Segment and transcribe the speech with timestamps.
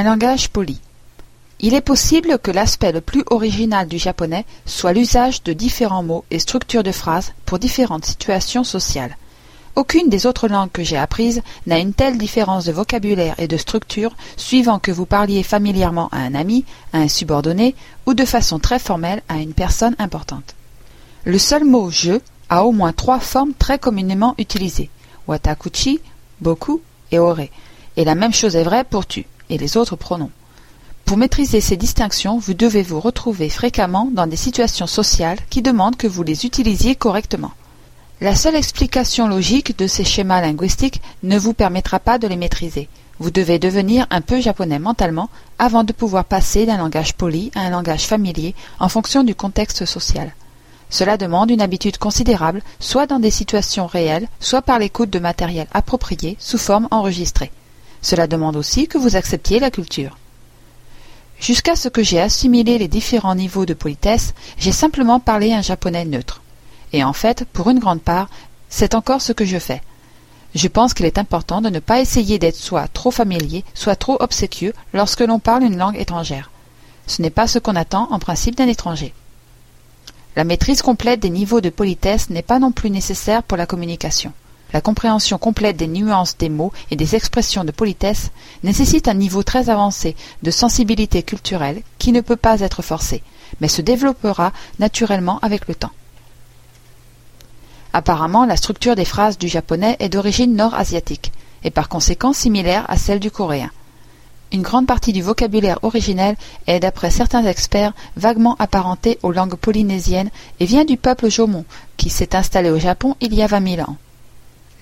[0.00, 0.80] Un langage poli.
[1.58, 6.24] Il est possible que l'aspect le plus original du japonais soit l'usage de différents mots
[6.30, 9.14] et structures de phrases pour différentes situations sociales.
[9.76, 13.58] Aucune des autres langues que j'ai apprises n'a une telle différence de vocabulaire et de
[13.58, 16.64] structure suivant que vous parliez familièrement à un ami,
[16.94, 17.74] à un subordonné
[18.06, 20.54] ou de façon très formelle à une personne importante.
[21.24, 24.88] Le seul mot je a au moins trois formes très communément utilisées
[25.28, 26.00] watakuchi,
[26.40, 26.80] boku
[27.12, 27.40] et ore,
[27.98, 30.30] et la même chose est vraie pour tu et les autres pronoms.
[31.04, 35.96] Pour maîtriser ces distinctions, vous devez vous retrouver fréquemment dans des situations sociales qui demandent
[35.96, 37.50] que vous les utilisiez correctement.
[38.20, 42.88] La seule explication logique de ces schémas linguistiques ne vous permettra pas de les maîtriser.
[43.18, 47.62] Vous devez devenir un peu japonais mentalement avant de pouvoir passer d'un langage poli à
[47.62, 50.32] un langage familier en fonction du contexte social.
[50.90, 55.66] Cela demande une habitude considérable, soit dans des situations réelles, soit par l'écoute de matériel
[55.72, 57.50] approprié sous forme enregistrée.
[58.02, 60.16] Cela demande aussi que vous acceptiez la culture.
[61.40, 66.04] Jusqu'à ce que j'ai assimilé les différents niveaux de politesse, j'ai simplement parlé un japonais
[66.04, 66.42] neutre.
[66.92, 68.28] Et en fait, pour une grande part,
[68.68, 69.82] c'est encore ce que je fais.
[70.54, 74.16] Je pense qu'il est important de ne pas essayer d'être soit trop familier, soit trop
[74.20, 76.50] obséquieux lorsque l'on parle une langue étrangère.
[77.06, 79.14] Ce n'est pas ce qu'on attend en principe d'un étranger.
[80.36, 84.32] La maîtrise complète des niveaux de politesse n'est pas non plus nécessaire pour la communication.
[84.72, 88.30] La compréhension complète des nuances des mots et des expressions de politesse
[88.62, 93.22] nécessite un niveau très avancé de sensibilité culturelle qui ne peut pas être forcé,
[93.60, 95.90] mais se développera naturellement avec le temps.
[97.92, 101.32] Apparemment, la structure des phrases du japonais est d'origine nord-asiatique,
[101.64, 103.70] et par conséquent similaire à celle du coréen.
[104.52, 110.30] Une grande partie du vocabulaire originel est, d'après certains experts, vaguement apparenté aux langues polynésiennes
[110.58, 111.64] et vient du peuple Jomon,
[111.96, 113.96] qui s'est installé au Japon il y a vingt mille ans.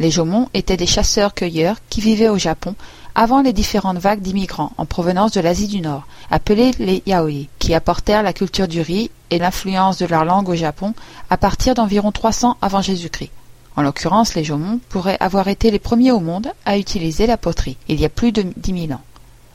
[0.00, 2.76] Les Jomon étaient des chasseurs-cueilleurs qui vivaient au Japon
[3.16, 7.74] avant les différentes vagues d'immigrants en provenance de l'Asie du Nord, appelés les Yaoi, qui
[7.74, 10.94] apportèrent la culture du riz et l'influence de leur langue au Japon
[11.30, 13.32] à partir d'environ 300 avant Jésus-Christ.
[13.74, 17.76] En l'occurrence, les Jomon pourraient avoir été les premiers au monde à utiliser la poterie,
[17.88, 19.02] il y a plus de dix mille ans.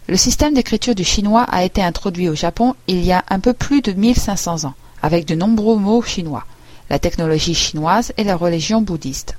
[0.08, 3.54] Le système d'écriture du chinois a été introduit au Japon il y a un peu
[3.54, 6.44] plus de 1500 ans, avec de nombreux mots chinois,
[6.90, 9.38] la technologie chinoise et la religion bouddhiste.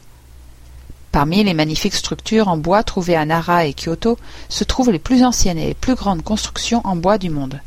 [1.15, 5.23] Parmi les magnifiques structures en bois trouvées à Nara et Kyoto se trouvent les plus
[5.23, 7.61] anciennes et les plus grandes constructions en bois du monde.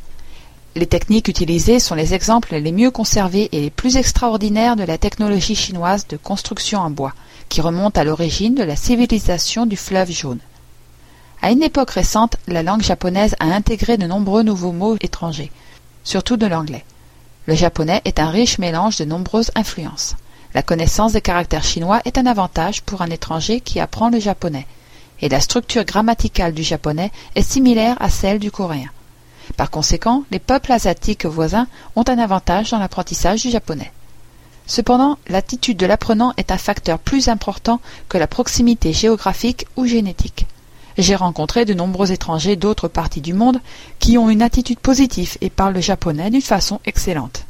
[0.75, 4.97] Les techniques utilisées sont les exemples les mieux conservés et les plus extraordinaires de la
[4.97, 7.13] technologie chinoise de construction en bois,
[7.47, 10.39] qui remonte à l'origine de la civilisation du fleuve jaune.
[11.41, 15.53] À une époque récente, la langue japonaise a intégré de nombreux nouveaux mots étrangers,
[16.03, 16.83] surtout de l'anglais.
[17.45, 20.17] Le japonais est un riche mélange de nombreuses influences.
[20.57, 24.65] La connaissance des caractères chinois est un avantage pour un étranger qui apprend le japonais,
[25.21, 28.89] et la structure grammaticale du japonais est similaire à celle du coréen.
[29.55, 33.91] Par conséquent, les peuples asiatiques voisins ont un avantage dans l'apprentissage du japonais.
[34.65, 37.79] Cependant, l'attitude de l'apprenant est un facteur plus important
[38.09, 40.47] que la proximité géographique ou génétique.
[40.97, 43.61] J'ai rencontré de nombreux étrangers d'autres parties du monde
[43.99, 47.46] qui ont une attitude positive et parlent le japonais d'une façon excellente.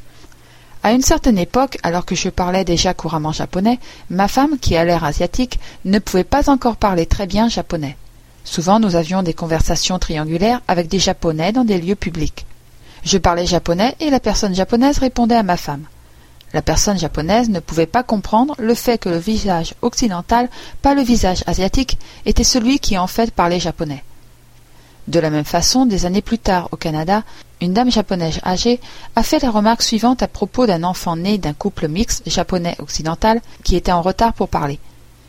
[0.82, 3.78] À une certaine époque, alors que je parlais déjà couramment japonais,
[4.10, 7.96] ma femme, qui a l'air asiatique, ne pouvait pas encore parler très bien japonais.
[8.44, 12.46] Souvent nous avions des conversations triangulaires avec des japonais dans des lieux publics.
[13.04, 15.84] Je parlais japonais et la personne japonaise répondait à ma femme.
[16.54, 20.48] La personne japonaise ne pouvait pas comprendre le fait que le visage occidental,
[20.80, 24.02] pas le visage asiatique, était celui qui en fait parlait japonais.
[25.08, 27.22] De la même façon, des années plus tard, au Canada,
[27.60, 28.80] une dame japonaise âgée
[29.16, 33.76] a fait la remarque suivante à propos d'un enfant né d'un couple mixte japonais-occidental qui
[33.76, 34.78] était en retard pour parler.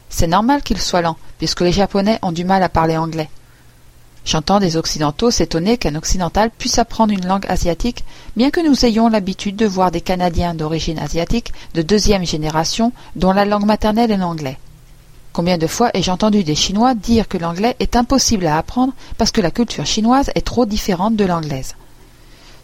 [0.10, 3.30] C'est normal qu'il soit lent, puisque les Japonais ont du mal à parler anglais.
[4.26, 8.04] J'entends des Occidentaux s'étonner qu'un Occidental puisse apprendre une langue asiatique,
[8.36, 13.32] bien que nous ayons l'habitude de voir des Canadiens d'origine asiatique de deuxième génération dont
[13.32, 14.60] la langue maternelle est l'anglais.
[15.32, 19.32] Combien de fois ai-je entendu des Chinois dire que l'anglais est impossible à apprendre parce
[19.32, 21.75] que la culture chinoise est trop différente de l'anglaise?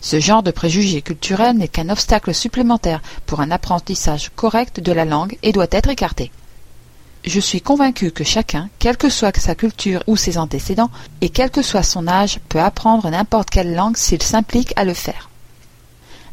[0.06, 5.04] Ce genre de préjugé culturel n'est qu'un obstacle supplémentaire pour un apprentissage correct de la
[5.04, 6.32] langue et doit être écarté.
[7.24, 10.92] Je suis convaincu que chacun, quelle que soit sa culture ou ses antécédents,
[11.22, 14.94] et quel que soit son âge, peut apprendre n'importe quelle langue s'il s'implique à le
[14.94, 15.32] faire.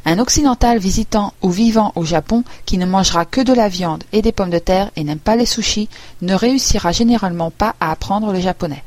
[0.05, 4.21] Un occidental visitant ou vivant au Japon qui ne mangera que de la viande et
[4.21, 5.89] des pommes de terre et n'aime pas les sushis
[6.21, 8.85] ne réussira généralement pas à apprendre le japonais.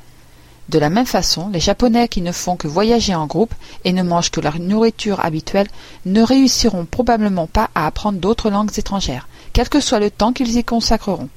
[0.70, 3.54] De la même façon, les Japonais qui ne font que voyager en groupe
[3.84, 5.68] et ne mangent que leur nourriture habituelle
[6.06, 10.58] ne réussiront probablement pas à apprendre d'autres langues étrangères, quel que soit le temps qu'ils
[10.58, 11.30] y consacreront.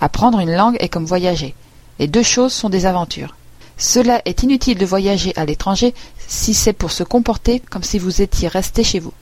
[0.00, 1.54] Apprendre une langue est comme voyager.
[1.98, 3.36] Les deux choses sont des aventures.
[3.78, 5.94] Cela est inutile de voyager à l'étranger
[6.28, 9.14] si c'est pour se comporter comme si vous étiez resté chez vous.